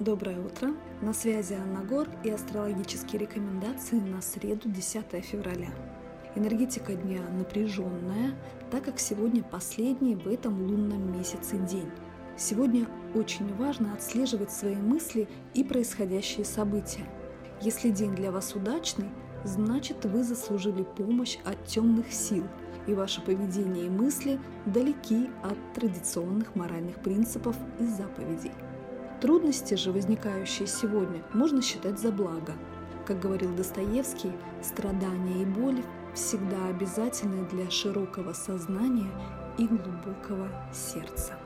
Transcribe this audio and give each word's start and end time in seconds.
Доброе 0.00 0.40
утро! 0.40 0.70
На 1.02 1.12
связи 1.12 1.52
Анна 1.52 1.84
Гор 1.84 2.08
и 2.24 2.30
астрологические 2.30 3.20
рекомендации 3.20 4.00
на 4.00 4.22
среду 4.22 4.70
10 4.70 5.22
февраля. 5.22 5.68
Энергетика 6.34 6.94
дня 6.94 7.20
напряженная, 7.38 8.34
так 8.70 8.84
как 8.84 8.98
сегодня 8.98 9.42
последний 9.42 10.16
в 10.16 10.26
этом 10.26 10.60
лунном 10.66 11.12
месяце 11.16 11.58
день. 11.58 11.90
Сегодня 12.38 12.88
очень 13.14 13.54
важно 13.56 13.92
отслеживать 13.92 14.50
свои 14.50 14.76
мысли 14.76 15.28
и 15.52 15.62
происходящие 15.62 16.46
события. 16.46 17.04
Если 17.60 17.90
день 17.90 18.14
для 18.14 18.32
вас 18.32 18.54
удачный, 18.54 19.10
значит 19.44 20.06
вы 20.06 20.24
заслужили 20.24 20.84
помощь 20.84 21.36
от 21.44 21.66
темных 21.66 22.10
сил, 22.10 22.44
и 22.86 22.94
ваше 22.94 23.20
поведение 23.20 23.86
и 23.86 23.90
мысли 23.90 24.40
далеки 24.64 25.28
от 25.42 25.58
традиционных 25.74 26.56
моральных 26.56 26.96
принципов 26.96 27.54
и 27.78 27.84
заповедей. 27.84 28.52
Трудности 29.22 29.74
же, 29.74 29.92
возникающие 29.92 30.66
сегодня, 30.66 31.22
можно 31.32 31.62
считать 31.62 31.96
за 32.00 32.10
благо. 32.10 32.54
Как 33.06 33.20
говорил 33.20 33.54
Достоевский, 33.54 34.32
страдания 34.60 35.42
и 35.42 35.44
боль 35.44 35.80
всегда 36.12 36.66
обязательны 36.66 37.48
для 37.50 37.70
широкого 37.70 38.32
сознания 38.32 39.12
и 39.58 39.68
глубокого 39.68 40.48
сердца. 40.72 41.38